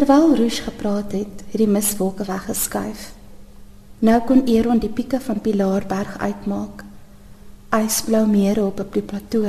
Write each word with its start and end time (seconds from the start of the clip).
Terwyl 0.00 0.34
Rouge 0.34 0.62
gepraat 0.62 1.12
het, 1.12 1.42
het 1.52 1.60
die 1.60 1.68
miswolke 1.68 2.24
weggeskuif. 2.24 3.10
Nou 4.00 4.14
kon 4.24 4.46
Eron 4.48 4.78
die 4.80 4.88
pieke 4.88 5.18
van 5.20 5.42
Pilaarberg 5.44 6.14
uitmaak. 6.18 6.84
Ysblou 7.76 8.22
mere 8.26 8.64
op 8.64 8.80
'n 8.80 9.04
plateau, 9.04 9.44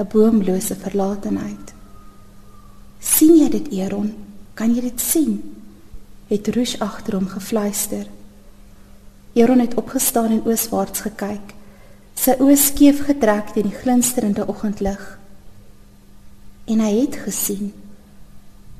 'n 0.00 0.08
boomlose 0.12 0.74
verlatenheid. 0.74 1.74
"Sien 2.98 3.36
jy 3.36 3.48
dit, 3.48 3.68
Eron? 3.70 4.14
Kan 4.54 4.74
jy 4.74 4.80
dit 4.80 5.00
sien?" 5.00 5.54
het 6.26 6.48
Rouge 6.48 6.78
agter 6.78 7.14
hom 7.14 7.26
gefluister. 7.26 8.06
Eron 9.32 9.58
het 9.58 9.74
opgestaan 9.74 10.30
en 10.30 10.44
ooswaarts 10.44 11.00
gekyk, 11.00 11.54
sy 12.14 12.34
oë 12.38 12.56
skeef 12.56 13.04
getrek 13.04 13.48
teen 13.48 13.68
die 13.68 13.78
glinsterende 13.78 14.48
oggendlig. 14.48 15.18
En 16.64 16.78
hy 16.80 17.00
het 17.00 17.16
gesien 17.16 17.72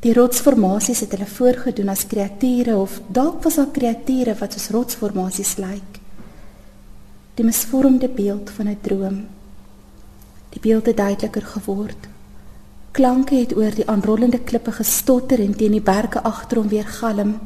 Die 0.03 0.11
rotsformasies 0.16 1.05
het 1.05 1.12
hulle 1.14 1.29
voorgedoen 1.30 1.93
as 1.93 2.09
kreature 2.11 2.75
of 2.75 2.96
dalk 3.07 3.45
was 3.45 3.61
daar 3.61 3.68
kreature 3.71 4.32
wat 4.40 4.57
soos 4.57 4.72
rotsformasies 4.75 5.53
lyk. 5.63 6.00
Die 7.39 7.46
misvormde 7.46 8.08
beeld 8.11 8.50
van 8.50 8.67
'n 8.68 8.80
droom. 8.82 9.21
Die 10.50 10.61
beeld 10.61 10.86
het 10.86 10.96
duideliker 10.96 11.46
geword. 11.54 12.08
Klanke 12.91 13.35
het 13.35 13.57
oor 13.57 13.71
die 13.75 13.89
aanrollende 13.89 14.39
klippe 14.39 14.72
gestotter 14.72 15.41
en 15.41 15.57
teen 15.57 15.72
die 15.72 15.80
berge 15.80 16.22
agter 16.22 16.58
hom 16.58 16.69
weer 16.69 16.86
galm. 16.86 17.39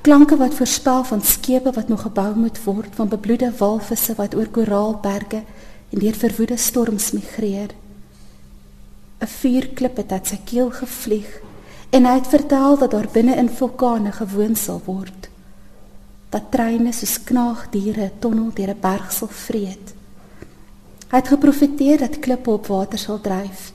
Klanke 0.00 0.36
wat 0.36 0.54
voorspel 0.54 1.04
van 1.04 1.22
skepe 1.22 1.72
wat 1.72 1.88
nog 1.88 2.02
gebou 2.02 2.36
moet 2.36 2.64
word, 2.64 2.94
van 2.94 3.08
bebloede 3.08 3.52
walvisse 3.58 4.14
wat 4.14 4.34
oor 4.34 4.48
koraalberge 4.48 5.42
en 5.90 5.98
deur 5.98 6.14
verwoede 6.14 6.56
storms 6.56 7.10
migreer. 7.10 7.70
'n 9.20 9.26
Vuurklip 9.26 9.96
het 9.96 10.12
uit 10.12 10.26
sy 10.26 10.38
keel 10.44 10.70
gevlieg 10.70 11.40
en 11.90 12.06
hy 12.06 12.14
het 12.14 12.26
vertel 12.30 12.78
dat 12.78 12.90
daar 12.90 13.08
binne 13.12 13.34
in 13.36 13.48
vulkane 13.50 14.12
gewoon 14.12 14.56
sal 14.56 14.80
word. 14.84 15.28
Dat 16.30 16.50
treine 16.50 16.92
soos 16.92 17.16
knaagdiere 17.26 18.04
'n 18.04 18.18
tonnel 18.18 18.50
deur 18.54 18.70
'n 18.70 18.80
berg 18.80 19.12
sal 19.12 19.28
vreet. 19.28 19.94
Hy 21.10 21.16
het 21.16 21.28
geprofeteer 21.28 21.98
dat 21.98 22.18
klippe 22.18 22.50
op 22.50 22.66
water 22.66 22.98
sal 22.98 23.20
dryf 23.20 23.72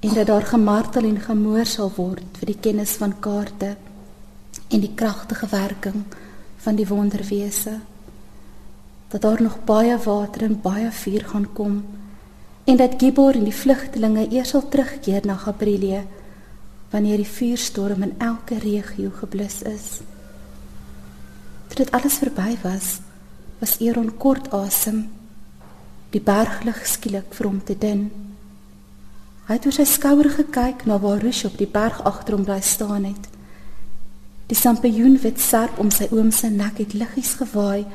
en 0.00 0.14
dat 0.14 0.26
daar 0.26 0.46
gemartel 0.46 1.02
en 1.02 1.20
gemoor 1.20 1.66
sal 1.66 1.92
word 1.96 2.38
vir 2.38 2.46
die 2.46 2.60
kennis 2.60 2.90
van 2.90 3.18
kaarte 3.20 3.76
en 4.68 4.80
die 4.80 4.94
kragtige 4.94 5.46
werking 5.50 6.04
van 6.56 6.74
die 6.74 6.86
wonderwese. 6.86 7.78
Dat 9.08 9.20
daar 9.20 9.42
nog 9.42 9.64
baie 9.64 9.98
water 9.98 10.42
en 10.42 10.60
baie 10.60 10.90
vuur 10.90 11.24
gaan 11.24 11.52
kom 11.52 11.84
en 12.64 12.76
dat 12.76 12.94
Gibor 12.98 13.34
en 13.34 13.44
die 13.44 13.54
vlugtelinge 13.54 14.28
eers 14.30 14.48
sal 14.48 14.68
terugkeer 14.68 15.26
na 15.26 15.34
Gabriele 15.34 16.04
wanneer 16.90 17.16
die 17.22 17.28
vuurstorm 17.28 18.02
in 18.02 18.14
elke 18.18 18.58
regio 18.58 19.10
geblus 19.18 19.62
is. 19.62 20.00
Toe 21.66 21.82
dit 21.82 21.90
alles 21.90 22.18
verby 22.22 22.54
was, 22.62 22.98
was 23.58 23.78
Eron 23.80 24.12
kort 24.16 24.52
asem. 24.54 25.06
Die 26.14 26.22
berglig 26.22 26.84
skielik 26.86 27.34
vir 27.34 27.48
hom 27.48 27.58
te 27.64 27.74
dun. 27.78 28.06
Hy 29.46 29.58
het 29.58 29.66
oor 29.66 29.74
sy 29.74 29.86
skouer 29.86 30.30
gekyk 30.30 30.86
na 30.86 30.98
waar 31.02 31.22
Rush 31.22 31.44
op 31.48 31.58
die 31.58 31.70
berg 31.70 31.98
agter 32.06 32.36
hom 32.36 32.46
bly 32.46 32.60
staan 32.62 33.06
het. 33.10 33.28
Die 34.46 34.58
sampioen 34.58 35.18
wit 35.22 35.40
serp 35.42 35.78
om 35.82 35.90
sy 35.90 36.06
oom 36.14 36.30
se 36.30 36.50
nek 36.50 36.78
het 36.82 36.94
liggies 36.94 37.34
gewaai. 37.40 37.86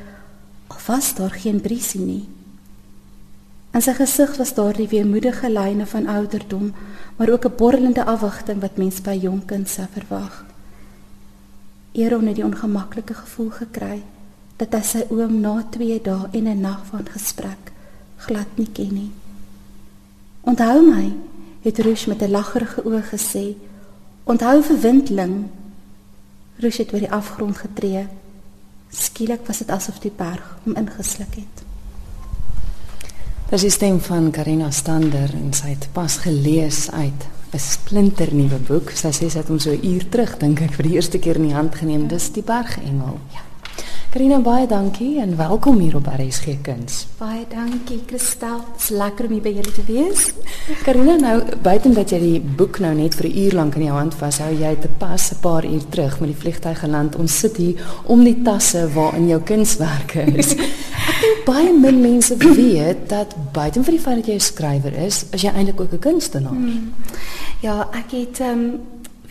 Al 0.71 0.83
was 0.87 1.13
daar 1.15 1.31
geen 1.31 1.61
briesie 1.63 2.01
nie. 2.03 2.23
In 3.71 3.81
sy 3.81 3.93
gesig 3.95 4.35
was 4.35 4.53
daar 4.53 4.75
die 4.75 4.89
weemoedige 4.91 5.49
lyne 5.49 5.85
van 5.87 6.07
ouderdom, 6.07 6.73
maar 7.15 7.29
ook 7.29 7.45
'n 7.45 7.55
borrelende 7.57 8.03
afwagting 8.03 8.59
wat 8.61 8.77
mens 8.77 9.01
by 9.01 9.17
jonk 9.21 9.47
kind 9.47 9.69
sou 9.69 9.87
verwag. 9.91 10.45
Eron 11.91 12.27
het 12.27 12.35
die 12.35 12.45
ongemaklike 12.45 13.13
gevoel 13.13 13.49
gekry 13.49 14.03
dat 14.55 14.73
hy 14.73 14.81
sy 14.81 15.05
oom 15.09 15.39
na 15.39 15.63
2 15.69 16.01
dae 16.01 16.27
en 16.31 16.47
'n 16.47 16.61
nag 16.61 16.85
van 16.85 17.07
gesprek 17.07 17.71
glad 18.17 18.47
nie 18.55 18.69
ken 18.73 18.93
nie. 18.93 19.11
"Onthou 20.41 20.81
my," 20.81 21.13
het 21.61 21.79
Rush 21.79 22.05
met 22.05 22.21
'n 22.21 22.31
laggerige 22.31 22.85
oog 22.85 23.09
gesê. 23.09 23.55
"Onthou 24.23 24.63
verwindling." 24.63 25.45
Rush 26.55 26.77
het 26.77 26.93
oor 26.93 26.99
die 26.99 27.11
afgrond 27.11 27.57
getree. 27.57 28.07
Skielik 28.89 29.45
was 29.45 29.57
dit 29.57 29.69
asof 29.69 29.99
die 29.99 30.11
berg 30.15 30.57
hom 30.63 30.75
ingesluk 30.75 31.35
het. 31.35 31.60
Dis 33.51 33.65
die 33.65 33.69
stem 33.73 33.97
van 33.99 34.29
Karina 34.31 34.69
Stander 34.71 35.33
en 35.35 35.49
sy 35.51 35.73
het 35.73 35.89
pas 35.91 36.13
gelees 36.23 36.85
uit 36.95 37.25
'n 37.51 37.59
splinternuwe 37.59 38.59
boek. 38.67 38.91
Sy 38.95 39.11
sê 39.11 39.27
sy 39.27 39.39
het 39.39 39.47
hom 39.51 39.59
so 39.59 39.71
'n 39.71 39.85
uur 39.85 40.09
terug 40.09 40.37
dink 40.37 40.61
ek 40.61 40.71
vir 40.71 40.83
die 40.87 40.95
eerste 40.95 41.19
keer 41.19 41.35
in 41.35 41.47
die 41.47 41.53
hand 41.53 41.75
geneem. 41.75 42.07
Dis 42.07 42.31
die 42.31 42.43
Bergengel. 42.43 43.19
Ja. 43.33 43.50
Karina 44.11 44.41
baie 44.43 44.65
dankie 44.67 45.21
en 45.23 45.37
welkom 45.39 45.77
hier 45.79 45.93
op 45.95 46.09
RSG 46.11 46.57
Kuns. 46.65 47.05
Baie 47.15 47.45
dankie 47.47 48.01
Kristal. 48.09 48.57
Dit's 48.73 48.89
lekker 48.91 49.29
om 49.29 49.37
hier 49.37 49.45
by 49.45 49.53
julle 49.55 49.71
te 49.71 49.85
wees. 49.87 50.25
Karina, 50.83 51.15
nou 51.15 51.37
buiten 51.63 51.95
dat 51.95 52.11
jy 52.11 52.19
die 52.19 52.41
boek 52.43 52.81
nou 52.83 52.91
net 52.97 53.15
vir 53.15 53.29
'n 53.29 53.37
uur 53.45 53.55
lank 53.55 53.79
in 53.79 53.85
jou 53.87 53.95
hand 53.95 54.13
vashou, 54.13 54.51
jy 54.51 54.75
te 54.81 54.89
pas 54.99 55.31
'n 55.31 55.39
paar 55.39 55.63
uur 55.63 55.87
terug 55.89 56.19
met 56.19 56.29
die 56.29 56.41
vliegtuig 56.41 56.79
geland. 56.79 57.15
Ons 57.15 57.39
sit 57.39 57.55
hier 57.55 57.79
om 58.03 58.23
die 58.23 58.41
tasse 58.43 58.89
waarin 58.93 59.27
jou 59.27 59.39
kunswerke 59.39 60.27
is. 60.35 60.55
baie 61.45 61.71
min 61.73 62.01
mense 62.01 62.35
weet 62.37 63.09
dat 63.09 63.33
buiten 63.53 63.83
vir 63.83 63.91
die 63.93 64.03
feit 64.03 64.15
dat 64.15 64.27
jy 64.27 64.33
'n 64.33 64.39
skrywer 64.39 64.93
is, 64.93 65.25
is 65.31 65.41
jy 65.41 65.51
eintlik 65.55 65.81
ook 65.81 65.93
'n 65.93 65.99
kunstenaar. 65.99 66.51
Hmm. 66.51 66.93
Ja, 67.61 67.87
ek 67.93 68.11
het 68.11 68.39
um, 68.39 68.81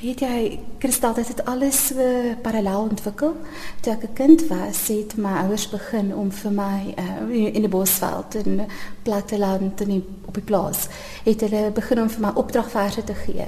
weet 0.00 0.20
jy, 0.20 0.58
Kristal, 0.78 1.14
dit 1.14 1.28
het 1.28 1.44
alles 1.44 1.78
so 1.90 2.04
parallel 2.42 2.88
ontwikkel. 2.88 3.34
Toe 3.80 3.92
ek 3.92 4.02
'n 4.02 4.12
kind 4.12 4.46
was, 4.48 4.88
het 4.88 5.16
my 5.16 5.44
ouers 5.44 5.68
begin 5.68 6.14
om 6.14 6.32
vir 6.32 6.52
my 6.52 6.94
uh, 6.98 7.54
in 7.54 7.62
die 7.62 7.68
bosveld 7.68 8.34
in 8.34 8.66
platteland 9.02 9.80
in 9.80 10.04
op 10.26 10.34
die 10.34 10.42
plaas, 10.42 10.88
het 11.24 11.40
hulle 11.40 11.70
begin 11.70 12.00
om 12.00 12.08
vir 12.08 12.20
my 12.20 12.32
opdragverse 12.34 13.04
te 13.04 13.14
gee 13.14 13.46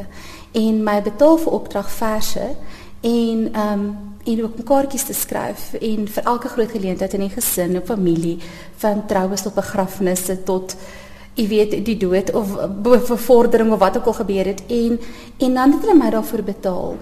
en 0.52 0.82
my 0.84 1.02
betaal 1.02 1.38
vir 1.38 1.52
opdragverse 1.52 2.56
en 3.00 3.48
ehm 3.52 3.72
um, 3.72 4.10
en 4.22 4.42
ook 4.42 4.64
kaartjies 4.64 5.04
te 5.04 5.12
skryf 5.12 5.72
en 5.80 6.04
vir 6.08 6.24
elke 6.24 6.48
groot 6.48 6.70
geleentheid 6.70 7.14
in 7.16 7.24
die 7.24 7.32
gesin 7.34 7.76
of 7.76 7.88
familie 7.90 8.36
van 8.76 9.06
troues 9.06 9.42
tot 9.42 9.54
begrafnisse 9.54 10.42
tot 10.46 10.76
jy 11.34 11.46
weet 11.48 11.76
die 11.86 11.96
dood 11.96 12.32
of 12.36 12.56
bevordering 12.84 13.72
of 13.72 13.80
wat 13.80 13.96
ook 13.96 14.10
al 14.12 14.20
gebeur 14.20 14.52
het 14.52 14.62
en 14.68 14.98
en 15.38 15.54
dan 15.54 15.72
het 15.72 15.80
hulle 15.80 15.98
my 15.98 16.10
daarvoor 16.10 16.42
betaal. 16.42 16.96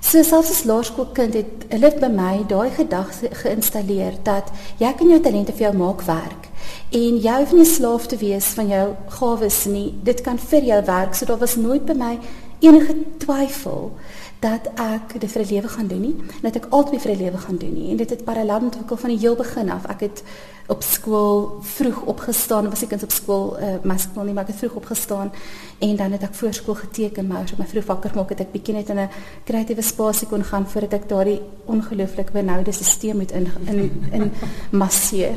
So 0.00 0.22
selfs 0.22 0.50
as 0.50 0.64
laerskoolkind 0.64 1.34
het 1.36 1.66
hulle 1.68 1.90
by 2.00 2.08
my 2.08 2.34
daai 2.48 2.70
gedagte 2.72 3.28
geïnstalleer 3.42 4.16
dat 4.24 4.48
jy 4.80 4.92
kan 4.96 5.10
jou 5.12 5.20
talente 5.20 5.52
vir 5.52 5.68
jou 5.68 5.74
maak 5.76 6.06
werk 6.08 6.48
en 6.90 7.18
jy 7.22 7.34
hoef 7.42 7.52
nie 7.52 7.66
slaaf 7.68 8.06
te 8.10 8.16
wees 8.18 8.48
van 8.56 8.70
jou 8.70 8.86
gawes 9.18 9.64
nie. 9.70 9.90
Dit 10.02 10.24
kan 10.26 10.38
vir 10.38 10.64
jou 10.66 10.80
werk. 10.86 11.14
So 11.14 11.26
daar 11.26 11.38
was 11.38 11.56
nooit 11.56 11.84
by 11.86 11.94
my 11.94 12.14
enige 12.60 12.96
twyfel 13.22 13.92
dat 14.40 14.70
ek 14.74 15.20
dit 15.20 15.32
vir 15.32 15.42
'n 15.42 15.52
lewe 15.54 15.68
gaan 15.68 15.86
doen 15.86 16.00
nie, 16.00 16.16
dat 16.42 16.56
ek 16.56 16.66
altyd 16.70 17.02
vir 17.02 17.12
'n 17.12 17.22
lewe 17.22 17.38
gaan 17.38 17.56
doen 17.56 17.72
nie. 17.72 17.90
En 17.90 17.96
dit 17.96 18.10
het 18.10 18.24
parallel 18.24 18.60
ontwikkel 18.60 18.96
van 18.96 19.10
die 19.10 19.18
heel 19.18 19.36
begin 19.36 19.70
af. 19.70 19.84
Ek 19.86 20.00
het 20.00 20.22
op 20.66 20.82
skool 20.82 21.58
vroeg 21.60 22.00
opgestaan, 22.02 22.68
was 22.70 22.82
ek 22.82 22.92
eens 22.94 23.02
op 23.02 23.10
skool, 23.10 23.56
uh, 23.58 23.74
my 23.82 23.96
skool 23.98 24.24
nie, 24.24 24.32
maar 24.32 24.46
ek 24.46 24.52
het 24.54 24.62
vroeg 24.62 24.78
opgestaan 24.78 25.32
en 25.78 25.96
dan 25.96 26.12
het 26.12 26.22
ek 26.22 26.34
voorskool 26.34 26.74
geteken, 26.74 27.26
maar 27.26 27.42
as 27.42 27.52
ek 27.52 27.58
my 27.58 27.66
vroeg 27.66 27.86
wakker 27.86 28.14
maak, 28.14 28.28
het 28.28 28.40
ek 28.40 28.52
bietjie 28.52 28.74
net 28.74 28.88
in 28.88 28.98
'n 28.98 29.08
kreatiewe 29.44 29.82
spasie 29.82 30.28
kon 30.28 30.44
gaan 30.44 30.66
voordat 30.66 30.92
ek 30.92 31.08
daardie 31.08 31.40
ongelooflik 31.66 32.32
benoude 32.32 32.72
stelsel 32.72 33.16
moet 33.16 33.32
in 33.32 33.48
in 33.66 33.90
in 34.12 34.32
masseer. 34.70 35.34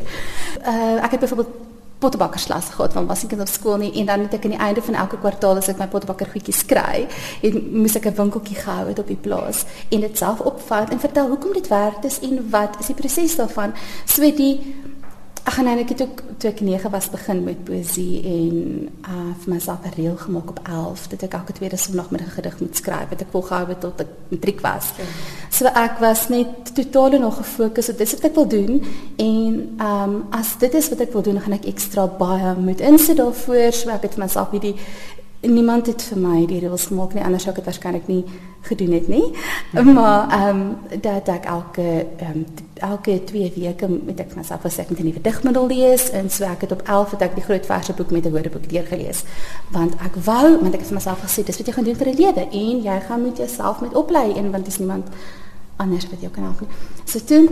Uh 0.62 1.03
ek 1.03 1.12
het 1.12 1.19
byvoorbeeld 1.19 1.62
pottebakkerslas 2.03 2.74
gehad 2.75 2.94
want 2.97 3.08
was 3.12 3.25
kind 3.28 3.41
op 3.41 3.52
skool 3.52 3.80
nie 3.81 3.91
en 4.02 4.12
dan 4.12 4.25
het 4.28 4.38
ek 4.38 4.47
aan 4.47 4.56
die 4.56 4.64
einde 4.68 4.84
van 4.86 5.00
elke 5.06 5.19
kwartaal 5.24 5.62
as 5.62 5.72
ek 5.72 5.80
my 5.81 5.88
pottebakker 5.88 6.30
goedjies 6.34 6.64
kry, 6.69 7.08
het 7.41 7.56
moes 7.72 7.96
ek 8.00 8.09
'n 8.12 8.18
winkeltjie 8.19 8.59
gehou 8.59 8.88
het 8.91 9.00
op 9.00 9.08
die 9.08 9.22
plaas 9.28 9.66
en 9.89 10.00
dit 10.06 10.18
self 10.18 10.39
opvat 10.39 10.92
en 10.92 11.00
vertel 11.00 11.27
hoekom 11.31 11.54
dit 11.54 11.68
werk 11.68 12.01
dis 12.01 12.19
en 12.19 12.50
wat 12.50 12.80
is 12.80 12.92
die 12.92 12.95
proses 12.95 13.36
daarvan. 13.36 13.74
So 14.06 14.22
Ag 15.44 15.57
nee, 15.60 15.75
ek 15.84 15.90
het 15.92 16.01
ook 16.01 16.22
toe 16.40 16.50
ek 16.54 16.62
9 16.63 16.92
was 16.92 17.10
begin 17.12 17.42
met 17.44 17.63
poesie 17.68 18.22
en 18.24 18.60
uh 19.04 19.31
vir 19.44 19.54
myself 19.54 19.84
'n 19.84 19.95
reël 19.95 20.16
gemaak 20.18 20.50
op 20.50 20.60
11 20.63 21.07
dat 21.07 21.24
ek 21.24 21.34
elke 21.34 21.54
tweede 21.54 21.78
Sondag 21.78 22.10
met 22.12 22.22
'n 22.22 22.36
gedig 22.36 22.60
moet 22.60 22.75
skryf. 22.75 23.10
Het 23.10 23.22
ek 23.22 23.31
volgehou 23.31 23.68
het 23.68 23.80
tot 23.80 24.00
ek 24.00 24.07
matriek 24.28 24.62
was. 24.62 24.94
Ja. 24.98 25.04
So 25.50 25.66
ek 25.66 26.00
was 26.00 26.30
net 26.30 26.75
totaal 26.75 27.19
nog 27.19 27.38
gefokus 27.38 27.90
op 27.90 27.98
dis 27.98 28.13
wat 28.13 28.24
ek 28.24 28.36
wil 28.36 28.48
doen 28.48 28.84
en 29.16 29.75
um 29.80 30.25
as 30.30 30.57
dit 30.57 30.74
is 30.74 30.90
wat 30.90 31.00
ek 31.00 31.12
wil 31.12 31.22
doen, 31.22 31.42
gaan 31.42 31.54
ek 31.54 31.66
ekstra 31.66 32.07
baie 32.07 32.56
moet 32.56 32.80
insit 32.80 33.18
daarvoor. 33.18 33.74
So 33.74 33.89
ek 33.89 34.01
het 34.01 34.18
myself 34.18 34.51
hierdie 34.51 34.75
niemand 35.44 35.88
het 35.88 36.01
vir 36.01 36.19
my 36.19 36.45
die 36.48 36.60
reëls 36.63 36.88
gemaak 36.90 37.13
nie 37.13 37.24
anders 37.24 37.44
sou 37.44 37.51
ek 37.51 37.60
dit 37.60 37.66
waarskynlik 37.68 38.07
nie 38.07 38.24
gedoen 38.63 38.92
het 38.95 39.07
nie. 39.07 39.25
Maar 39.72 40.30
ehm 40.31 40.60
um, 40.60 41.01
dat 41.01 41.28
ek 41.28 41.45
elke 41.45 42.06
ehm 42.18 42.31
um, 42.36 42.45
elke 42.84 43.24
2 43.24 43.51
weke 43.56 43.88
moet 43.88 44.19
ek 44.19 44.36
myself 44.36 44.66
as 44.66 44.78
ek 44.78 44.90
'n 44.90 45.06
nuwe 45.06 45.22
digmiddel 45.22 45.68
lees 45.68 46.10
en 46.10 46.30
so 46.30 46.44
ek 46.44 46.62
het 46.62 46.72
op 46.72 46.81
11 46.81 47.12
het 47.12 47.22
ek 47.22 47.36
die 47.36 47.44
groot 47.44 47.66
verse 47.66 47.94
boek 47.94 48.12
met 48.12 48.25
'n 48.25 48.31
woordeboek 48.31 48.69
deurgelees. 48.69 49.24
Want 49.72 49.94
ek 49.94 50.16
wou, 50.16 50.60
want 50.62 50.74
ek 50.74 50.80
het 50.80 50.88
vir 50.88 50.98
myself 51.00 51.24
gesê 51.24 51.44
dis 51.44 51.57
wat 51.57 51.68
jy 51.68 51.74
gaan 51.74 51.84
doen 51.84 51.96
vir 51.96 52.07
'n 52.07 52.16
lewe 52.16 52.48
en 52.51 52.81
jy 52.81 53.00
gaan 53.00 53.22
met 53.22 53.38
jouself 53.38 53.81
met 53.81 53.96
oplei 53.96 54.34
en 54.34 54.51
want 54.51 54.66
dis 54.66 54.78
niemand 54.78 55.07
anders 55.75 56.10
wat 56.10 56.22
jou 56.22 56.31
kan 56.31 56.44
help 56.44 56.60
nie. 56.62 56.69
So 57.06 57.19
toe 57.19 57.50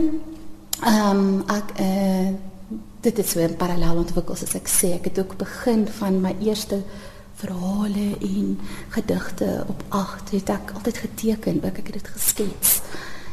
ehm 0.80 1.18
um, 1.18 1.44
ek 1.46 1.68
eh 1.76 2.28
uh, 2.28 2.34
dit 3.00 3.18
is 3.18 3.34
weer 3.34 3.52
parallel 3.58 3.96
ontwikkel 3.96 4.36
soos 4.36 4.54
ek 4.54 4.68
sê 4.68 4.92
ek 4.94 5.04
het 5.04 5.18
ook 5.18 5.36
begin 5.36 5.88
van 5.98 6.20
my 6.20 6.36
eerste 6.40 6.82
verhale 7.42 8.16
en 8.20 8.60
gedigte 8.88 9.64
op 9.68 9.82
8 9.88 10.30
het 10.30 10.48
ek 10.48 10.72
altyd 10.74 10.98
geteken, 10.98 11.58
ook 11.64 11.80
ek 11.82 11.90
het 11.90 11.98
dit 12.00 12.08
geskets. 12.14 12.80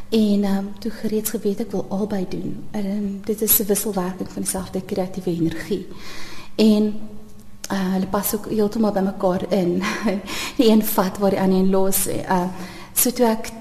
En 0.10 0.44
ehm 0.44 0.58
um, 0.58 0.72
toe 0.80 0.92
gereeds 0.92 1.30
geweet 1.30 1.60
ek 1.60 1.72
wil 1.72 1.86
albei 1.90 2.26
doen. 2.30 2.58
En 2.72 2.86
um, 2.86 3.22
dit 3.26 3.42
is 3.42 3.60
'n 3.60 3.66
wisselwerking 3.66 4.32
van 4.32 4.42
dieselfde 4.42 4.82
kreatiewe 4.82 5.30
energie. 5.30 5.88
En 6.56 6.84
uh, 7.72 7.94
hulle 7.94 8.08
pas 8.08 8.36
ook 8.36 8.50
heeltemal 8.50 8.92
by 8.92 9.00
mekaar 9.00 9.46
in. 9.54 9.84
die 10.58 10.70
een 10.70 10.84
vat 10.84 11.18
waar 11.18 11.30
die 11.30 11.40
ander 11.40 11.66
los. 11.66 12.08
Uh 12.08 12.48
so 12.94 13.12
toe 13.12 13.26
ek 13.26 13.52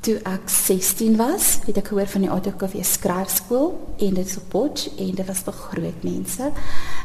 toe 0.00 0.16
ek 0.24 0.48
16 0.48 1.16
was, 1.16 1.58
het 1.66 1.76
ek 1.76 1.90
gehoor 1.92 2.08
van 2.08 2.20
die 2.24 2.30
ATKV 2.30 2.80
skryfskool 2.84 3.68
en 3.98 4.14
dit 4.14 4.36
op 4.36 4.48
Potch 4.48 4.88
en 4.96 5.10
dit 5.14 5.26
was 5.26 5.44
vir 5.44 5.52
groot 5.52 6.02
mense. 6.02 6.48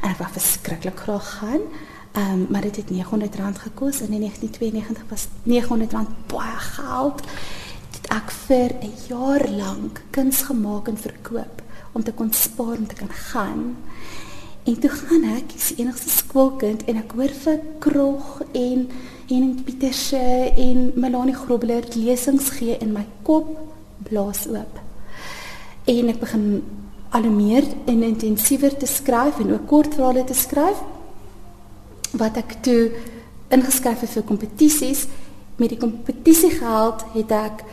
En 0.02 0.10
ek 0.10 0.18
wou 0.18 0.30
verskriklik 0.32 1.04
graag 1.04 1.30
gaan. 1.40 1.68
Um, 2.18 2.46
maar 2.50 2.62
dit 2.62 2.76
het 2.76 2.86
R900 2.92 3.60
gekos 3.60 4.02
en 4.02 4.12
in 4.12 4.20
1992 4.20 5.04
was 5.10 5.28
R900 5.28 6.26
baie 6.26 6.58
geld. 6.58 7.22
Dit 7.92 8.08
ek 8.08 8.32
vir 8.32 8.72
'n 8.82 8.94
jaar 9.08 9.50
lank 9.50 10.02
kuns 10.10 10.42
gemaak 10.42 10.88
en 10.88 10.98
verkoop 10.98 11.62
om 11.92 12.04
te 12.04 12.14
kon 12.14 12.34
spaar 12.34 12.78
om 12.78 12.88
te 12.88 12.96
kan 12.96 13.10
gaan. 13.10 13.76
En 14.64 14.80
toe 14.80 14.90
gaan 14.90 15.24
ek, 15.24 15.44
ek 15.44 15.54
is 15.56 15.68
die 15.68 15.84
enigste 15.84 16.10
skoolkind 16.10 16.84
en 16.84 16.96
ek 16.98 17.12
hoor 17.12 17.34
vir 17.44 17.60
Krog 17.80 18.42
en 18.52 18.90
en 19.28 19.64
Pieterse 19.64 20.54
en 20.56 20.92
Melanie 20.96 21.36
Grobler 21.36 21.84
lesings 21.94 22.50
gee 22.50 22.78
in 22.78 22.92
my 22.92 23.06
kop 23.22 23.58
blaas 23.98 24.48
oop. 24.48 24.80
En 25.84 26.10
ek 26.10 26.20
begin 26.20 26.64
al 27.10 27.30
meer 27.30 27.64
en 27.86 28.04
intensiewer 28.04 28.78
te 28.78 28.86
skryf 28.86 29.40
en 29.40 29.54
ook 29.54 29.68
kortverhale 29.68 30.24
te 30.24 30.34
skryf 30.34 30.82
wat 32.18 32.38
ek 32.38 32.58
toe 32.66 32.92
ingeskryf 33.54 34.02
het 34.06 34.14
vir 34.16 34.26
kompetisies. 34.28 35.06
Met 35.56 35.72
die 35.72 35.80
kompetisiegeld 35.80 37.06
het 37.14 37.32
ek 37.32 37.64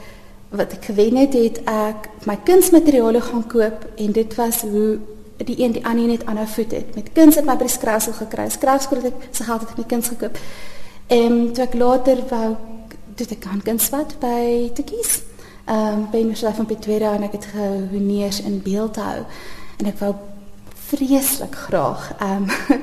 wat 0.53 0.75
ek 0.77 0.85
gewen 0.91 1.17
het 1.17 1.33
het 1.33 1.63
ek 1.71 2.11
my 2.29 2.37
kunsmateriale 2.45 3.23
gaan 3.25 3.47
koop 3.49 3.87
en 3.97 4.13
dit 4.13 4.35
was 4.37 4.61
hoe 4.61 4.99
die 5.43 5.57
een 5.59 5.73
die 5.73 5.85
ander 5.87 6.07
net 6.07 6.27
aanhou 6.27 6.47
voet 6.47 6.77
het. 6.77 6.95
Met 6.95 7.13
kuns 7.17 7.41
het 7.41 7.49
my 7.49 7.57
by 7.57 7.67
die 7.67 7.75
skryfskool 7.75 8.19
gekry. 8.21 8.47
Skryfskool 8.53 9.03
het 9.03 9.11
ek 9.13 9.29
se 9.31 9.49
geld 9.49 9.65
het 9.65 9.73
ek 9.73 9.81
my 9.81 9.89
kuns 9.95 10.13
gekoop. 10.13 10.39
En 11.07 11.53
toe 11.53 11.65
ek 11.65 11.75
later 11.75 12.23
wou 12.31 12.49
dit 13.17 13.33
ek 13.33 13.41
kan 13.45 13.63
kuns 13.65 13.89
wat 13.93 14.17
by 14.21 14.71
te 14.77 14.85
kies 14.87 15.21
ehm 15.65 15.99
um, 15.99 16.07
by 16.11 16.19
Universiteit 16.19 16.57
van 16.59 16.67
Pretoria 16.67 17.15
en 17.15 17.23
ek 17.23 17.37
het 17.39 17.45
gehoneers 17.53 18.41
in 18.43 18.59
beeldhou 18.65 19.19
en 19.79 19.87
ek 19.87 19.99
wou 20.01 20.15
vreeslik 20.93 21.55
graag 21.55 22.13
ehm 22.19 22.43
um, 22.43 22.81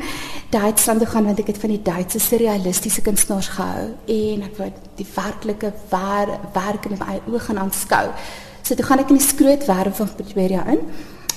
Duitsland 0.50 1.00
toe 1.00 1.08
gaan 1.08 1.26
want 1.26 1.40
ek 1.40 1.48
het 1.48 1.58
van 1.62 1.70
die 1.70 1.82
Duitse 1.82 2.20
surrealistiese 2.20 3.02
kunstenaars 3.06 3.52
gehou 3.54 3.84
en 4.06 4.46
ek 4.48 4.56
wou 4.58 4.70
die 4.98 5.06
werklike 5.14 5.70
waar 5.92 6.32
werk 6.56 6.88
in 6.90 6.98
my 6.98 7.20
oë 7.30 7.42
gaan 7.46 7.60
aanskou. 7.66 8.08
So 8.66 8.76
toe 8.76 8.86
gaan 8.86 9.04
ek 9.04 9.14
in 9.14 9.20
die 9.20 9.28
skrootwerf 9.28 10.02
van 10.02 10.10
Pretoria 10.16 10.64
in 10.74 10.82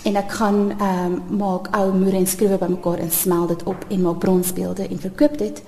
en 0.08 0.16
ek 0.16 0.32
gaan 0.38 0.62
ehm 0.78 1.12
um, 1.12 1.18
maak 1.42 1.68
ou 1.76 1.92
moere 1.92 2.22
en 2.22 2.26
skroewe 2.26 2.58
bymekaar 2.58 3.04
en 3.04 3.12
smel 3.12 3.46
dit 3.52 3.62
op 3.68 3.84
en 3.88 4.02
maak 4.06 4.18
bronsbeelde 4.24 4.88
en 4.88 5.04
verkoop 5.04 5.38
dit. 5.38 5.62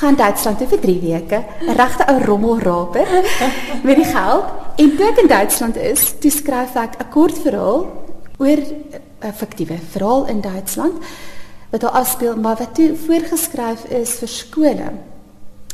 Gaan 0.00 0.16
Duitsland 0.18 0.58
toe 0.58 0.68
vir 0.68 0.80
3 0.80 1.00
weke, 1.00 1.44
'n 1.66 1.76
regte 1.78 2.06
ou 2.06 2.18
rommelraper 2.24 3.08
met 3.86 3.96
die 3.96 4.10
geld. 4.10 4.44
En 4.76 4.96
toe 4.96 5.06
ek 5.06 5.22
in 5.22 5.28
Duitsland 5.28 5.76
is, 5.76 6.14
toe 6.18 6.30
skryf 6.30 6.74
ek 6.74 6.98
'n 6.98 7.10
kort 7.10 7.38
verhaal 7.38 7.86
oor 8.38 8.58
fiktiewe 9.34 9.78
verhaal 9.90 10.26
in 10.26 10.40
Duitsland 10.40 11.02
wat 11.70 11.80
daar 11.80 11.90
afspeel, 11.90 12.36
maar 12.36 12.56
wat 12.58 12.74
toe 12.74 12.96
voorgeskryf 12.96 13.84
is 13.84 14.16
vir 14.18 14.28
skole. 14.28 14.88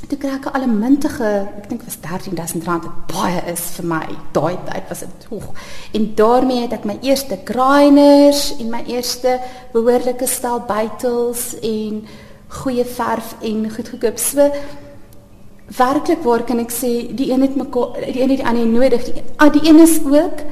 Toe 0.07 0.19
kry 0.19 0.31
ek 0.37 0.45
'n 0.47 0.53
allemintige, 0.53 1.49
ek 1.57 1.69
dink 1.69 1.83
was 1.83 1.97
R13000 1.97 2.65
wat 2.65 2.85
baie 3.09 3.41
is 3.53 3.61
vir 3.77 3.87
my. 3.87 4.07
Daai 4.33 4.57
tyd 4.69 4.89
was 4.89 4.99
dit 4.99 5.27
hoog. 5.31 5.49
En 5.93 6.15
daarmee 6.15 6.61
het 6.61 6.73
ek 6.73 6.85
my 6.85 6.99
eerste 7.01 7.39
grinders 7.45 8.59
en 8.59 8.71
my 8.71 8.85
eerste 8.87 9.41
behoorlike 9.73 10.27
stel 10.27 10.61
buitels 10.61 11.55
en 11.63 12.05
goeie 12.49 12.85
verf 12.85 13.35
en 13.41 13.71
goed 13.71 13.89
gekoop. 13.89 14.19
So 14.19 14.51
werklik 15.77 16.23
waar 16.23 16.45
kan 16.45 16.59
ek 16.59 16.71
sê 16.71 17.15
die 17.15 17.33
een 17.33 17.43
het 17.43 17.57
mekaar 17.57 17.99
die 18.13 18.23
een 18.23 18.31
het 18.31 18.39
die 18.39 18.47
ander 18.47 18.67
nodig. 18.67 19.05
Die, 19.05 19.23
ah, 19.37 19.53
die 19.53 19.69
een 19.69 19.81
is 19.81 19.99
ook 20.05 20.45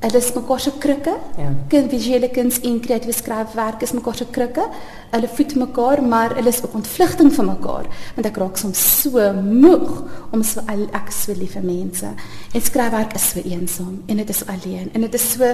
Hulle 0.00 0.16
is 0.16 0.30
mekaar 0.32 0.60
se 0.60 0.70
krikke. 0.80 1.12
Ja. 1.36 1.50
Kind 1.68 1.90
visuele 1.92 2.30
kuns 2.32 2.56
en 2.64 2.78
kreatiewe 2.80 3.12
skryfwerk 3.12 3.82
is 3.84 3.92
mekaar 3.92 4.16
se 4.16 4.24
krikke. 4.32 4.64
Hulle 5.10 5.28
voed 5.28 5.54
mekaar, 5.60 6.00
maar 6.02 6.34
hulle 6.38 6.48
is 6.48 6.62
ook 6.64 6.78
ontvlugting 6.78 7.32
van 7.36 7.50
mekaar. 7.50 7.90
Want 8.16 8.30
ek 8.30 8.40
raak 8.40 8.56
soms 8.56 8.80
so 9.02 9.26
moeg 9.36 10.00
om 10.32 10.44
so 10.46 10.64
ek 10.70 11.12
is 11.12 11.20
so 11.26 11.36
lief 11.36 11.52
vir 11.58 11.66
mense. 11.68 12.14
En 12.54 12.64
skryfwerk 12.64 13.12
is 13.18 13.28
so 13.34 13.44
eensaam 13.44 13.98
en 14.06 14.22
dit 14.22 14.32
is 14.36 14.44
alleen 14.48 14.88
en 14.94 15.04
dit 15.04 15.20
is 15.20 15.30
so 15.34 15.52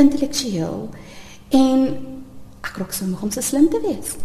intellektueel. 0.00 0.88
En 1.52 1.84
ek 2.64 2.80
raak 2.80 2.96
so 2.96 3.04
moeg 3.04 3.28
om 3.28 3.36
so 3.36 3.44
slim 3.44 3.68
te 3.68 3.84
wees. 3.84 4.16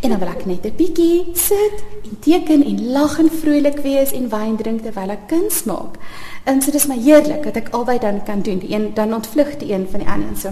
En 0.00 0.08
dan 0.08 0.18
wil 0.18 0.28
ek 0.28 0.46
net 0.46 0.64
'n 0.64 0.76
bietjie 0.76 1.30
sit 1.34 1.84
en 2.02 2.18
teken 2.20 2.64
en 2.64 2.90
lag 2.92 3.18
en 3.18 3.30
vrolik 3.30 3.78
wees 3.78 4.12
en 4.12 4.28
wyn 4.28 4.56
drink 4.56 4.82
terwyl 4.82 5.10
ek 5.10 5.26
kuns 5.26 5.64
maak. 5.64 5.98
En 6.44 6.62
so 6.62 6.70
dis 6.70 6.86
my 6.86 6.98
heerlik 6.98 7.42
dat 7.42 7.56
ek 7.56 7.68
albei 7.70 7.98
dan 7.98 8.22
kan 8.22 8.42
doen. 8.42 8.58
Die 8.58 8.74
een 8.74 8.94
dan 8.94 9.14
ontvlug 9.14 9.56
die 9.56 9.72
een 9.72 9.86
van 9.90 9.98
die 9.98 10.08
ander 10.08 10.36
se. 10.36 10.50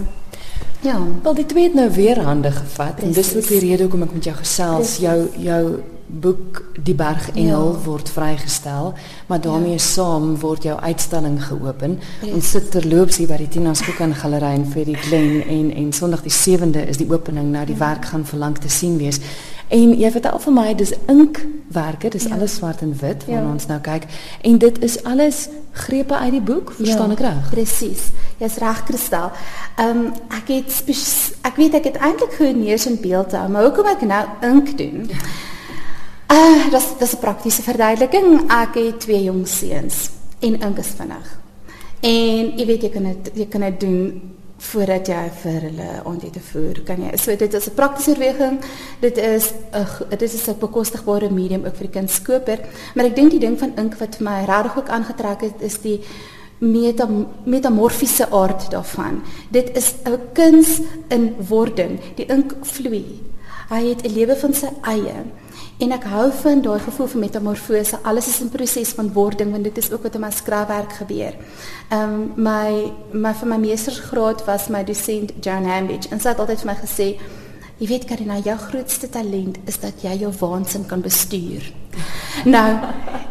Ja, 0.81 0.97
wel 1.23 1.33
die 1.33 1.45
twee 1.45 1.63
het 1.63 1.73
nou 1.73 1.89
weer 1.91 2.21
hande 2.23 2.51
gevat 2.51 2.95
Precies. 2.95 3.15
en 3.15 3.21
dis 3.21 3.35
ook 3.35 3.47
die 3.47 3.59
rede 3.59 3.83
hoekom 3.83 4.03
ek 4.07 4.13
met 4.13 4.23
jou 4.23 4.35
gesels. 4.35 4.75
Precies. 4.75 5.01
Jou 5.03 5.27
jou 5.43 5.63
boek 6.09 6.63
Die 6.81 6.95
Bergengel 6.97 7.71
ja. 7.71 7.81
word 7.85 8.09
vrygestel, 8.09 8.93
maar 9.27 9.41
daarmee 9.41 9.75
ja. 9.77 9.83
saam 9.83 10.31
word 10.39 10.63
jou 10.63 10.79
uitstalling 10.79 11.37
geopen. 11.43 11.99
Precies. 12.19 12.35
Ons 12.35 12.49
sit 12.55 12.71
terloops 12.71 13.19
hier 13.21 13.29
by 13.29 13.37
die 13.43 13.49
Tina 13.51 13.73
Skokan 13.77 14.15
Galery 14.17 14.55
in 14.57 14.65
vir 14.73 14.89
die 14.89 14.97
Glen 14.97 15.43
en 15.43 15.69
en 15.83 15.91
Sondag 15.93 16.23
die 16.25 16.33
7de 16.33 16.87
is 16.87 16.97
die 16.97 17.09
opening. 17.11 17.51
Nou 17.53 17.65
die 17.65 17.77
ja. 17.77 17.83
werk 17.85 18.09
gaan 18.13 18.25
vir 18.25 18.39
lank 18.39 18.63
te 18.63 18.71
sien 18.73 18.97
wees. 18.97 19.19
En 19.69 19.91
jy 19.93 20.09
vertel 20.11 20.39
vir 20.41 20.53
my 20.53 20.69
dis 20.73 20.91
inkwerke, 21.11 22.09
dis 22.09 22.25
ja. 22.25 22.33
alles 22.33 22.55
swart 22.57 22.81
en 22.81 22.95
wit 22.97 23.25
waarna 23.27 23.45
ja. 23.45 23.51
ons 23.53 23.67
nou 23.69 23.77
kyk 23.85 24.07
en 24.49 24.57
dit 24.57 24.79
is 24.85 24.95
alles 25.05 25.43
grepe 25.85 26.17
uit 26.17 26.31
die 26.31 26.41
boek, 26.41 26.71
verstaan 26.79 27.13
ja, 27.13 27.17
ek 27.17 27.21
reg? 27.27 27.51
Presies. 27.53 28.07
Jy's 28.41 28.57
reg, 28.63 28.81
Kristal. 28.87 29.29
Ehm 29.77 30.07
um, 30.07 30.07
ek 30.39 30.49
het 30.55 30.73
ek 31.45 31.61
weet 31.61 31.77
ek 31.77 31.91
het 31.91 32.01
eintlik 32.01 32.33
geneers 32.39 32.87
in 32.89 32.97
beeld 33.01 33.35
hou, 33.37 33.45
maar 33.49 33.69
hoekom 33.69 33.91
ek 33.93 34.07
nou 34.09 34.23
ink 34.49 34.73
doen? 34.79 35.05
Ah, 36.29 36.37
uh, 36.37 36.71
dis 36.73 36.89
dis 36.99 37.13
'n 37.13 37.21
praktiese 37.21 37.61
verduideliking. 37.61 38.49
Ek 38.49 38.73
het 38.75 38.99
twee 38.99 39.23
jong 39.23 39.47
seuns 39.47 40.09
en 40.39 40.59
ink 40.59 40.77
is 40.77 40.93
vinnig. 40.97 41.39
En 42.01 42.57
jy 42.57 42.65
weet 42.65 42.81
jy 42.81 42.89
kan 42.89 43.03
dit 43.03 43.31
jy 43.35 43.47
kan 43.47 43.61
dit 43.61 43.79
doen 43.79 44.21
voordat 44.59 45.07
jy 45.07 45.29
vir 45.43 45.61
hulle 45.67 45.89
aandete 46.05 46.39
te 46.39 46.45
voer 46.51 46.81
kan 46.85 47.01
jy 47.03 47.17
so 47.17 47.35
dit 47.35 47.53
is 47.53 47.67
'n 47.67 47.75
praktiese 47.75 48.11
oorweging 48.11 48.59
dit 49.01 49.17
is 49.17 49.53
'n 49.73 50.17
dit 50.17 50.21
is 50.21 50.47
'n 50.47 50.59
bekostigbare 50.59 51.29
medium 51.29 51.65
ook 51.65 51.75
vir 51.75 51.87
die 51.87 51.99
kindskoper 51.99 52.59
maar 52.95 53.05
ek 53.05 53.15
dink 53.15 53.31
die 53.31 53.39
ding 53.39 53.59
van 53.59 53.73
ink 53.77 53.95
wat 53.99 54.15
vir 54.15 54.23
my 54.23 54.45
regtig 54.45 54.77
ook 54.77 54.89
aangetrek 54.89 55.41
het 55.41 55.61
is 55.61 55.77
die 55.81 56.01
meta 56.59 57.07
metamorfiese 57.45 58.29
aard 58.31 58.71
daarvan. 58.71 59.23
Dit 59.49 59.77
is 59.77 59.95
'n 60.03 60.19
kuns 60.33 60.81
in 61.07 61.35
wording. 61.47 61.99
Die 62.15 62.25
ink 62.25 62.55
vloei 62.61 63.28
hy 63.69 63.83
het 63.89 64.03
'n 64.03 64.13
lewe 64.13 64.35
van 64.35 64.53
sy 64.53 64.69
eie 64.81 65.25
En 65.79 65.93
ek 65.95 66.03
hou 66.11 66.25
van 66.41 66.59
daai 66.59 66.79
gevoel 66.83 67.07
van 67.07 67.21
metamorfose. 67.23 67.99
Alles 68.03 68.27
is 68.27 68.41
'n 68.41 68.49
proses 68.49 68.89
van 68.89 69.13
wording 69.13 69.51
want 69.51 69.63
dit 69.63 69.77
is 69.77 69.91
ook 69.91 70.03
wat 70.03 70.15
in 70.15 70.21
my 70.21 70.31
skryfwerk 70.31 70.93
gebeur. 70.93 71.33
Ehm 71.89 72.01
um, 72.01 72.31
my 72.35 72.91
my 73.11 73.33
vir 73.33 73.47
my 73.47 73.57
meestersgraad 73.57 74.45
was 74.45 74.67
my 74.67 74.83
dosent 74.83 75.31
Joan 75.39 75.65
Hambidge 75.65 76.09
en 76.09 76.19
sy 76.19 76.27
het 76.27 76.39
altyd 76.39 76.59
vir 76.59 76.65
my 76.65 76.77
gesê, 76.81 77.19
jy 77.77 77.87
weet 77.87 78.05
Karina, 78.05 78.37
jou 78.37 78.57
grootste 78.57 79.09
talent 79.09 79.57
is 79.65 79.79
dat 79.79 79.93
jy 80.01 80.17
jou 80.19 80.33
waansin 80.39 80.85
kan 80.85 81.01
bestuur. 81.01 81.73
nou, 82.45 82.77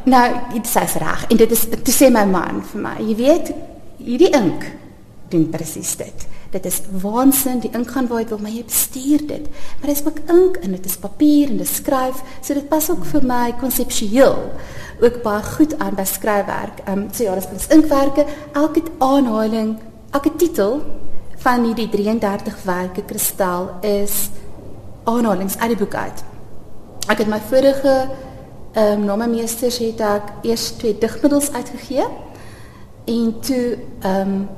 nou 0.04 0.40
dit 0.52 0.66
sê 0.66 0.98
reg 0.98 1.26
en 1.28 1.36
dit 1.36 1.50
is 1.50 1.66
toe 1.68 1.94
sê 1.94 2.10
my 2.10 2.24
man 2.24 2.62
vir 2.62 2.80
my, 2.80 2.96
jy 2.98 3.14
weet, 3.16 3.52
hierdie 3.98 4.32
ink 4.32 4.72
doen 5.28 5.50
presies 5.50 5.96
dit. 5.96 6.26
Dit 6.50 6.64
is 6.64 6.80
waansin, 7.02 7.60
die 7.60 7.70
ink 7.76 7.90
gaan 7.90 8.06
waar 8.08 8.22
dit 8.24 8.28
wil, 8.32 8.38
maar 8.38 8.54
jy 8.54 8.64
bestuur 8.64 9.26
dit. 9.26 9.48
Maar 9.78 9.90
dit 9.90 9.96
is 9.98 10.04
ook 10.06 10.20
ink 10.32 10.56
en 10.56 10.70
dit 10.70 10.84
is 10.84 10.96
papier 10.96 11.50
en 11.52 11.56
dit 11.60 11.68
skryf, 11.68 12.22
so 12.40 12.54
dit 12.54 12.68
pas 12.68 12.90
ook 12.90 13.04
vir 13.04 13.26
my 13.28 13.52
konseptueel 13.60 14.38
ook 15.00 15.20
baie 15.22 15.42
goed 15.42 15.76
aan 15.78 15.94
by 15.94 16.06
skryfwerk. 16.08 16.80
Ehm 16.86 17.04
um, 17.04 17.04
so 17.12 17.22
ja, 17.22 17.34
dis 17.34 17.50
ons 17.52 17.68
inkwerke, 17.74 18.24
elke 18.52 18.82
aanhaling, 18.98 19.76
elke 20.10 20.32
titel 20.36 20.80
van 21.38 21.64
hierdie 21.64 21.88
33 21.88 22.62
werke 22.64 23.04
kristal 23.06 23.70
is 23.86 24.30
aanhalings 25.04 25.58
uit 25.58 25.68
die 25.74 25.78
boek 25.84 25.94
uit. 25.94 26.24
Ek 27.08 27.22
het 27.22 27.28
my 27.30 27.40
vorige 27.50 27.94
ehm 28.72 29.00
um, 29.00 29.04
na 29.04 29.16
my 29.16 29.28
meesters 29.30 29.78
het 29.78 30.00
ek 30.00 30.32
eers 30.42 30.70
twee 30.80 30.98
digmiddels 30.98 31.52
uitgegee 31.52 32.04
en 33.04 33.34
toe 33.40 33.78
ehm 34.00 34.20
um, 34.20 34.48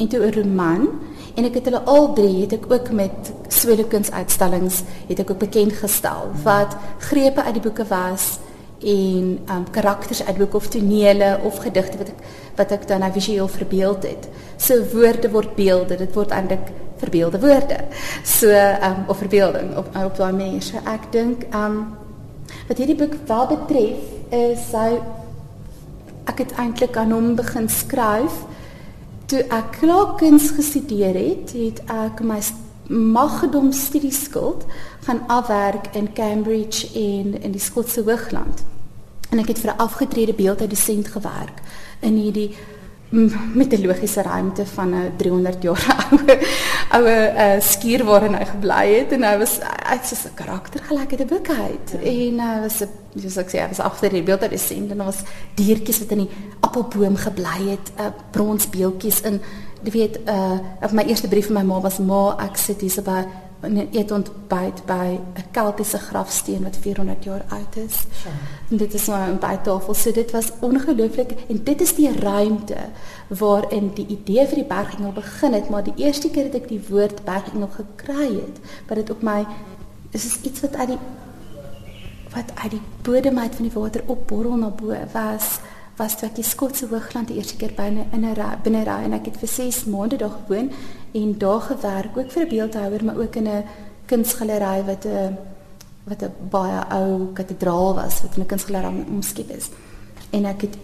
en 0.00 0.08
toe 0.08 0.20
'n 0.26 0.32
roman 0.32 0.88
en 1.36 1.46
ek 1.48 1.60
het 1.60 1.70
hulle 1.70 1.82
al 1.90 2.12
drie 2.18 2.42
het 2.42 2.52
ek 2.58 2.68
ook 2.72 2.90
met 2.96 3.32
swede 3.48 3.84
kunsuitstallings 3.84 4.82
het 5.08 5.22
ek 5.22 5.30
ook 5.30 5.42
bekend 5.46 5.76
gestel 5.78 6.30
wat 6.44 6.76
grepe 7.10 7.42
uit 7.42 7.58
die 7.58 7.66
boeke 7.68 7.86
was 7.90 8.38
en 8.80 9.38
um 9.52 9.64
karakters 9.70 10.24
uit 10.24 10.36
boeke 10.36 10.56
of 10.56 10.68
tonele 10.68 11.38
of 11.44 11.58
gedigte 11.58 11.98
wat 11.98 12.08
ek 12.08 12.22
wat 12.56 12.72
ek 12.76 12.86
dan 12.88 13.00
nou 13.00 13.12
visueel 13.12 13.48
verbeeld 13.48 14.02
het. 14.04 14.28
So 14.60 14.82
woorde 14.92 15.30
word 15.32 15.54
beelde, 15.56 15.96
dit 15.96 16.14
word 16.14 16.32
eintlik 16.34 16.72
verbeelde 17.00 17.40
woorde. 17.40 17.78
So 18.24 18.48
um 18.50 19.04
of 19.08 19.18
verbeelding 19.18 19.76
op 19.76 19.88
op 19.96 20.16
daai 20.16 20.32
manier. 20.32 20.62
So 20.62 20.80
ek 20.84 21.10
dink 21.12 21.46
um 21.54 21.96
wat 22.68 22.78
hierdie 22.78 22.96
boek 22.96 23.16
wel 23.26 23.46
betref 23.46 24.32
is 24.34 24.70
hy 24.72 25.00
ek 26.30 26.44
het 26.44 26.56
eintlik 26.60 26.96
aan 26.96 27.12
hom 27.12 27.34
begin 27.36 27.68
skryf 27.68 28.44
toe 29.30 29.44
ek 29.54 29.76
klaar 29.78 30.16
kuns 30.18 30.48
gestudeer 30.56 31.14
het, 31.14 31.52
het 31.54 31.80
ek 31.92 32.22
my 32.26 32.40
magdom 32.90 33.70
studieskuld 33.72 34.64
gaan 35.06 35.22
afwerk 35.30 35.92
in 35.94 36.08
Cambridge 36.12 36.88
en 36.98 37.36
in 37.38 37.54
die 37.54 37.62
Skotse 37.62 38.02
Hoogland. 38.02 38.64
En 39.30 39.38
ek 39.38 39.52
het 39.54 39.62
vir 39.62 39.70
'n 39.70 39.78
afgetrede 39.86 40.34
beeldhoudsent 40.34 41.08
gewerk 41.08 41.62
in 42.00 42.16
hierdie 42.16 42.56
met 43.10 43.72
'n 43.72 43.86
logiese 43.86 44.22
ruimte 44.22 44.66
van 44.66 44.94
'n 44.94 45.12
300 45.16 45.62
jaar 45.62 46.06
ou 46.10 47.00
ou 47.00 47.06
uh, 47.06 47.60
skuur 47.60 48.04
waarin 48.04 48.34
hy 48.34 48.44
gebly 48.44 48.86
het 48.98 49.12
en 49.12 49.22
hy 49.22 49.38
was 49.38 49.58
hy't 49.88 50.06
so 50.06 50.28
'n 50.28 50.34
karakter 50.34 50.80
gelyk 50.82 51.10
het 51.10 51.20
'n 51.20 51.26
boek 51.26 51.48
uit. 51.48 51.88
Ja. 51.92 51.98
En 51.98 52.38
hy 52.40 52.60
was 52.60 52.80
'n 52.80 53.20
soos 53.20 53.36
ek 53.36 53.50
sê, 53.50 53.58
hy 53.58 53.68
was 53.68 53.80
agter 53.80 54.10
die 54.10 54.22
beeldhoudsent 54.22 54.90
en 54.90 54.96
daar 54.96 55.06
was 55.06 55.22
diertjies 55.54 55.98
wat 55.98 56.10
in 56.10 56.18
die 56.18 56.30
appelboom 56.60 57.16
gebly 57.16 57.60
het, 57.74 57.90
'n 57.96 58.00
uh, 58.00 58.12
bronsbeeldjies 58.30 59.20
in 59.20 59.40
jy 59.82 59.90
weet 59.90 60.18
uh 60.28 60.58
op 60.82 60.92
my 60.92 61.02
eerste 61.02 61.28
brief 61.28 61.46
van 61.46 61.54
my 61.54 61.62
ma 61.62 61.80
was 61.80 61.98
ma 61.98 62.36
ek 62.38 62.56
sit 62.56 62.80
hier 62.80 62.90
so 62.90 63.02
by 63.02 63.24
en 63.60 63.88
eet 63.92 64.10
ontbyt 64.10 64.84
by 64.86 65.18
'n 65.36 65.44
keltiese 65.50 65.98
grafsteen 65.98 66.62
wat 66.62 66.76
400 66.76 67.24
jaar 67.24 67.44
oud 67.48 67.76
is. 67.76 68.06
En 68.70 68.76
dit 68.76 68.94
is 68.94 69.06
nou 69.06 69.30
'n 69.30 69.38
bytafel. 69.38 69.94
So 69.94 70.12
dit 70.12 70.30
was 70.30 70.52
ongelooflik 70.60 71.30
en 71.48 71.64
dit 71.64 71.80
is 71.80 71.94
die 71.94 72.20
ruimte 72.20 72.76
waarin 73.28 73.90
die 73.94 74.06
idee 74.06 74.46
vir 74.46 74.54
die 74.54 74.64
bergengel 74.64 75.12
begin 75.12 75.52
het, 75.52 75.68
maar 75.68 75.84
die 75.84 75.96
eerste 75.96 76.30
keer 76.30 76.44
dat 76.44 76.62
ek 76.62 76.68
die 76.68 76.84
woord 76.88 77.24
bergengel 77.24 77.68
gekry 77.68 78.32
het, 78.34 78.58
wat 78.88 78.96
dit 78.96 79.10
op 79.10 79.22
my 79.22 79.46
dis 80.10 80.24
is 80.24 80.38
iets 80.42 80.60
wat 80.60 80.74
uit 80.76 80.88
die 80.88 80.98
wat 82.30 82.52
uit 82.54 82.70
die 82.70 82.82
bodem 83.02 83.38
uit 83.38 83.54
van 83.54 83.66
die 83.68 83.80
water 83.80 84.02
opborrel 84.06 84.56
na 84.56 84.68
bo 84.68 84.94
was 85.12 85.58
was 86.00 86.16
toe 86.16 86.30
ek 86.30 86.38
die 86.40 86.46
Skotse 86.46 86.88
Hoogland 86.88 87.28
die 87.28 87.36
eerste 87.36 87.58
keer 87.60 87.74
binne 87.76 88.06
in 88.16 88.24
'n 88.24 88.58
binne 88.64 88.84
ry 88.88 89.04
en 89.04 89.12
ek 89.12 89.26
het 89.28 89.36
vir 89.42 89.48
6 89.48 89.84
maande 89.84 90.16
daar 90.16 90.36
gewoon 90.38 90.70
en 91.12 91.38
daar 91.38 91.60
gewerk 91.60 92.16
ook 92.16 92.30
vir 92.32 92.44
'n 92.44 92.48
beeldhouer 92.48 93.04
maar 93.04 93.18
ook 93.18 93.36
in 93.36 93.48
'n 93.48 93.64
kunsgalery 94.06 94.84
wat 94.84 95.04
'n 95.04 95.36
wat 96.04 96.22
'n 96.22 96.32
baie 96.50 96.80
ou 96.90 97.32
kathedraal 97.32 97.94
was 97.94 98.22
wat 98.22 98.36
in 98.36 98.42
'n 98.42 98.46
kunsgalery 98.46 99.04
omskep 99.08 99.50
is. 99.50 99.68
En 100.30 100.44
ek 100.44 100.60
het 100.60 100.76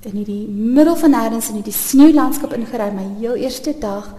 in 0.00 0.16
hierdie 0.16 0.48
middel 0.48 0.96
van 0.96 1.10
nêrens 1.10 1.48
in 1.48 1.54
hierdie 1.54 1.72
sneeulandskap 1.72 2.52
ingery. 2.52 2.90
My 2.94 3.06
heel 3.18 3.34
eerste 3.34 3.74
dag 3.78 4.14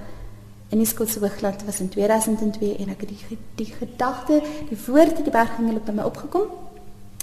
in 0.70 0.78
die 0.78 0.88
Skotse 0.88 1.20
Hoogland 1.20 1.66
was 1.66 1.80
in 1.80 1.90
2002 1.90 2.76
en 2.78 2.90
ek 2.90 3.00
het 3.00 3.10
die 3.10 3.38
die 3.56 3.74
gedagte, 3.80 4.42
die 4.70 4.78
woorde, 4.86 5.24
die 5.24 5.32
bergingel 5.32 5.76
op 5.76 5.94
my 5.94 6.04
opgekom. 6.04 6.48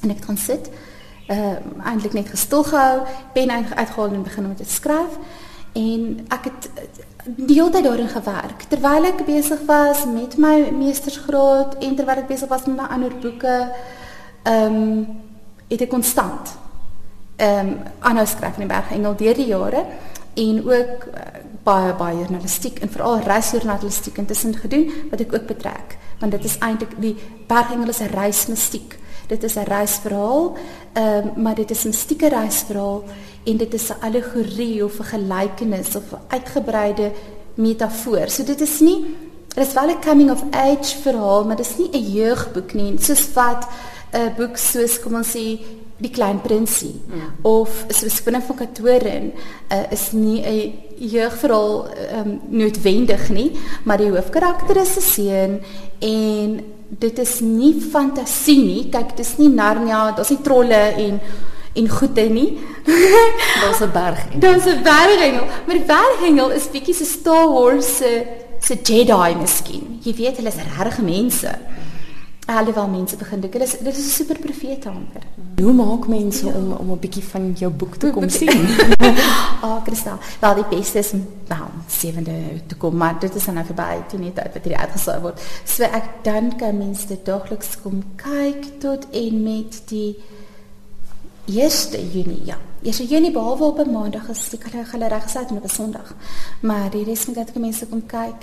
En 0.03 0.11
ek 0.11 0.17
het 0.17 0.25
gaan 0.25 0.37
sit 0.37 0.71
uh 1.29 1.57
eintlik 1.85 2.13
net 2.13 2.29
gestil 2.29 2.65
gehou, 2.65 3.07
pen 3.33 3.51
uitgehaal 3.51 4.13
en 4.13 4.23
begin 4.23 4.45
om 4.45 4.57
te 4.57 4.65
skryf. 4.67 5.19
En 5.73 6.27
ek 6.29 6.45
het 6.45 6.71
die 7.25 7.57
hele 7.57 7.71
tyd 7.71 7.85
daarin 7.85 8.09
gewerk 8.09 8.67
terwyl 8.69 9.05
ek 9.05 9.25
besig 9.27 9.61
was 9.67 10.05
met 10.07 10.37
my 10.37 10.71
meestersgraad 10.71 11.79
en 11.81 11.97
terwyl 11.97 12.21
ek 12.23 12.29
besig 12.29 12.49
was 12.49 12.67
met 12.67 12.77
my 12.77 12.89
ander 12.89 13.15
boeke. 13.21 13.71
Ehm 14.43 14.75
um, 14.75 15.07
het 15.69 15.81
ek 15.81 15.89
konstant 15.89 16.53
ehm 17.37 17.69
um, 17.69 17.79
aanhou 18.01 18.27
skryf 18.27 18.59
in 18.59 18.67
die 18.69 18.75
Bergengel 18.75 19.17
deur 19.17 19.35
die 19.35 19.47
jare 19.47 19.85
en 20.35 20.61
ook 20.65 21.07
uh, 21.09 21.23
baie 21.65 21.95
baie 21.99 22.19
journalistiek 22.19 22.79
en 22.79 22.91
veral 22.91 23.25
reisjournalistiek 23.25 24.19
intussen 24.19 24.55
gedoen 24.55 24.91
wat 25.11 25.21
ek 25.25 25.33
ook 25.35 25.47
betrek 25.47 25.97
want 26.21 26.33
dit 26.37 26.45
is 26.45 26.59
eintlik 26.59 26.95
die 27.01 27.17
Bergengel 27.49 27.89
is 27.89 28.01
'n 28.01 28.13
reismistiek 28.13 28.99
dit 29.27 29.43
is 29.43 29.55
'n 29.55 29.69
reisverhaal, 29.69 30.57
ehm 30.93 31.29
um, 31.37 31.43
maar 31.43 31.55
dit 31.55 31.71
is 31.71 31.85
'n 31.85 31.89
mistieke 31.89 32.29
reisverhaal 32.29 33.05
en 33.45 33.57
dit 33.57 33.75
is 33.75 33.89
'n 33.89 34.01
allegorie 34.01 34.85
of 34.85 34.99
'n 34.99 35.05
gelykenis 35.05 35.97
of 35.97 36.13
'n 36.13 36.19
uitgebreide 36.29 37.13
metafoor. 37.55 38.29
So 38.29 38.45
dit 38.45 38.61
is 38.61 38.81
nie 38.81 39.05
dit 39.55 39.67
is 39.67 39.73
wel 39.73 39.89
'n 39.89 40.01
coming 40.01 40.31
of 40.31 40.43
age 40.51 40.97
verhaal, 41.03 41.45
maar 41.45 41.57
dit 41.57 41.67
is 41.67 41.77
nie 41.77 41.89
'n 41.93 42.13
jeugboek 42.13 42.73
nie, 42.73 42.95
soos 42.99 43.33
wat 43.33 43.67
'n 44.13 44.33
boek 44.37 44.57
soos 44.57 45.01
kom 45.01 45.15
ons 45.15 45.37
sê 45.37 45.59
die 45.97 46.11
klein 46.11 46.41
prinsie 46.41 47.01
ja. 47.09 47.29
of 47.43 47.85
soos 47.89 48.23
binne 48.23 48.41
van 48.43 48.57
Katorin 48.57 49.33
uh, 49.71 49.93
is 49.95 50.13
nie 50.13 50.43
'n 50.43 50.73
jeugverhaal 50.99 51.87
um, 52.19 52.41
noodwendig 52.49 53.29
nie, 53.29 53.53
maar 53.85 53.99
die 53.99 54.11
hoofkarakter 54.11 54.77
is 54.77 54.97
'n 54.97 55.01
seun 55.01 55.61
en 55.99 56.61
dit 56.99 57.19
is 57.19 57.41
nie 57.41 57.75
fantasie 57.81 58.61
nie. 58.63 58.85
Kyk, 58.93 59.17
dit 59.17 59.27
is 59.27 59.37
nie 59.41 59.51
Narnia, 59.53 60.13
daar's 60.17 60.33
nie 60.35 60.43
trolle 60.45 60.85
en 61.07 61.21
en 61.75 61.89
goede 61.91 62.23
nie. 62.31 62.59
daar's 63.63 63.81
'n 63.83 63.91
bergengel. 63.91 64.41
Daar's 64.41 64.67
'n 64.67 64.83
bergengel, 64.83 65.47
maar 65.67 65.77
die 65.77 65.87
bergengel 65.87 66.51
is 66.51 66.71
bietjie 66.71 66.95
so 66.95 67.05
Star 67.05 67.49
Wars 67.49 67.97
se 67.97 68.23
se 68.61 68.75
Jedi 68.75 69.35
miskien. 69.37 69.99
Jy 70.03 70.15
weet, 70.15 70.37
hulle 70.37 70.49
is 70.49 70.63
regte 70.79 71.03
mense. 71.03 71.59
Alhoewel 72.47 72.89
mense 72.89 73.17
begin 73.17 73.41
dink, 73.41 73.53
dit 73.53 73.63
is 73.63 73.79
dit 73.79 73.97
is 73.97 74.05
'n 74.05 74.11
super 74.11 74.39
profete 74.39 74.89
amper. 74.89 75.23
Hoe 75.63 75.73
maak 75.73 76.07
mense 76.07 76.47
ja. 76.47 76.53
om 76.53 76.73
om 76.73 76.91
'n 76.91 76.99
bietjie 76.99 77.25
van 77.25 77.53
jou 77.53 77.73
boek 77.73 77.97
te 77.97 78.11
kom 78.11 78.29
sien? 78.29 78.67
Ah, 79.65 79.71
oh, 79.71 79.85
Kristal. 79.85 80.19
Wel 80.41 80.55
die 80.55 80.77
beste 80.77 80.99
is 80.99 81.13
wel 81.47 81.69
sewende 81.89 82.33
te 82.67 82.77
kom, 82.77 82.97
maar 82.97 83.19
dit 83.19 83.35
is 83.35 83.45
dan 83.45 83.55
nou 83.55 83.67
verby, 83.67 83.97
dit 84.11 84.21
net 84.21 84.39
uit 84.39 84.53
wat 84.53 84.65
hier 84.65 84.77
uitgesaai 84.77 85.21
word. 85.21 85.41
So 85.65 85.83
ek 85.83 86.05
dan 86.23 86.57
kan 86.57 86.77
mense 86.79 87.07
dit 87.07 87.25
daagliks 87.25 87.81
kom 87.83 88.03
kyk 88.17 88.79
tot 88.79 89.07
en 89.11 89.43
met 89.43 89.83
die 89.89 90.17
1 91.47 92.11
Junie. 92.13 92.45
Ja. 92.45 92.57
1 92.83 93.07
Junie 93.07 93.31
behalwe 93.31 93.65
op 93.65 93.79
'n 93.79 93.91
maandag 93.91 94.29
is 94.29 94.49
die 94.49 94.59
galery 94.61 95.21
gesluit 95.21 95.49
en 95.49 95.57
op 95.57 95.65
'n 95.65 95.69
Sondag. 95.69 96.15
Maar 96.61 96.91
die 96.91 97.05
res 97.05 97.27
moet 97.27 97.35
dat 97.35 97.55
mense 97.55 97.87
kom 97.87 98.07
kyk. 98.07 98.41